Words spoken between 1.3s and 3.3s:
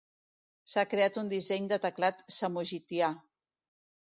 disseny de teclat samogitià.